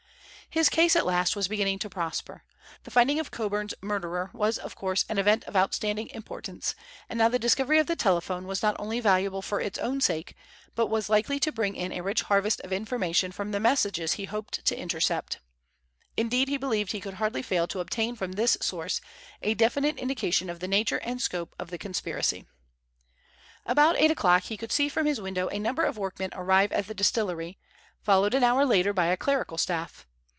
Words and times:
His 0.53 0.67
case 0.67 0.97
at 0.97 1.05
last 1.05 1.33
was 1.33 1.47
beginning 1.47 1.79
to 1.79 1.89
prosper. 1.89 2.43
The 2.83 2.91
finding 2.91 3.19
of 3.21 3.31
Coburn's 3.31 3.73
murderer 3.79 4.29
was 4.33 4.57
of 4.57 4.75
course 4.75 5.05
an 5.07 5.17
event 5.17 5.45
of 5.45 5.55
outstanding 5.55 6.09
importance, 6.09 6.75
and 7.07 7.17
now 7.19 7.29
the 7.29 7.39
discovery 7.39 7.79
of 7.79 7.87
the 7.87 7.95
telephone 7.95 8.45
was 8.45 8.61
not 8.61 8.75
only 8.77 8.99
valuable 8.99 9.41
for 9.41 9.61
its 9.61 9.79
own 9.79 10.01
sake, 10.01 10.35
but 10.75 10.87
was 10.87 11.07
likely 11.09 11.39
to 11.39 11.53
bring 11.53 11.77
in 11.77 11.93
a 11.93 12.01
rich 12.01 12.23
harvest 12.23 12.59
of 12.65 12.73
information 12.73 13.31
from 13.31 13.51
the 13.51 13.61
messages 13.61 14.13
he 14.15 14.25
hoped 14.25 14.65
to 14.65 14.77
intercept. 14.77 15.39
Indeed 16.17 16.49
he 16.49 16.57
believed 16.57 16.91
he 16.91 16.99
could 16.99 17.13
hardly 17.13 17.41
fail 17.43 17.65
to 17.67 17.79
obtain 17.79 18.17
from 18.17 18.33
this 18.33 18.57
source 18.59 18.99
a 19.41 19.53
definite 19.53 19.97
indication 19.97 20.49
of 20.49 20.59
the 20.59 20.67
nature 20.67 20.99
and 20.99 21.21
scope 21.21 21.55
of 21.59 21.69
the 21.69 21.77
conspiracy. 21.77 22.45
About 23.65 23.95
eight 23.95 24.11
o'clock 24.11 24.43
he 24.43 24.57
could 24.57 24.73
see 24.73 24.89
from 24.89 25.05
his 25.05 25.21
window 25.21 25.47
a 25.47 25.59
number 25.59 25.85
of 25.85 25.97
workmen 25.97 26.31
arrive 26.33 26.73
at 26.73 26.87
the 26.87 26.93
distillery, 26.93 27.57
followed 28.03 28.33
an 28.33 28.43
hour 28.43 28.65
later 28.65 28.91
by 28.91 29.05
a 29.05 29.15
clerical 29.15 29.57
staff. 29.57 30.05